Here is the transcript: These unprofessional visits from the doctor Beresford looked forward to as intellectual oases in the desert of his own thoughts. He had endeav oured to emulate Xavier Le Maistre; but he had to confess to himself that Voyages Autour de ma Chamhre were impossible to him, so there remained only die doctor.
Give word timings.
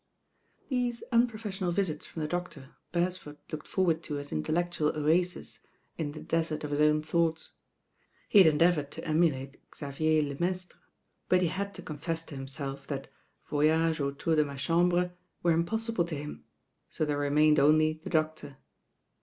These 0.67 1.03
unprofessional 1.11 1.69
visits 1.71 2.07
from 2.07 2.23
the 2.23 2.27
doctor 2.27 2.71
Beresford 2.91 3.37
looked 3.51 3.67
forward 3.67 4.01
to 4.05 4.17
as 4.17 4.31
intellectual 4.31 4.91
oases 4.97 5.59
in 5.95 6.13
the 6.13 6.19
desert 6.19 6.63
of 6.63 6.71
his 6.71 6.81
own 6.81 7.03
thoughts. 7.03 7.51
He 8.27 8.41
had 8.41 8.51
endeav 8.51 8.73
oured 8.77 8.89
to 8.93 9.07
emulate 9.07 9.57
Xavier 9.75 10.23
Le 10.23 10.37
Maistre; 10.39 10.79
but 11.29 11.43
he 11.43 11.49
had 11.49 11.75
to 11.75 11.83
confess 11.83 12.25
to 12.25 12.35
himself 12.35 12.87
that 12.87 13.09
Voyages 13.47 13.99
Autour 13.99 14.37
de 14.37 14.43
ma 14.43 14.55
Chamhre 14.55 15.11
were 15.43 15.51
impossible 15.51 16.05
to 16.05 16.15
him, 16.15 16.45
so 16.89 17.05
there 17.05 17.19
remained 17.19 17.59
only 17.59 17.93
die 18.03 18.09
doctor. 18.09 18.57